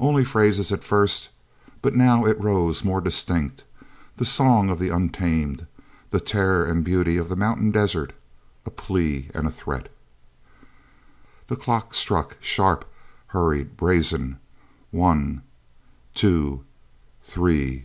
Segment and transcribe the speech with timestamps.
[0.00, 1.28] Only phrases at first,
[1.82, 3.64] but now it rose more distinct,
[4.16, 5.66] the song of the untamed;
[6.08, 8.14] the terror and beauty of the mountain desert;
[8.64, 9.90] a plea and a threat.
[11.48, 12.90] The clock struck, sharp,
[13.26, 14.38] hurried, brazen
[14.90, 15.42] one,
[16.14, 16.64] two,
[17.20, 17.84] three!